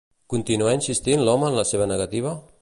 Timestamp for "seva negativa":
1.73-2.35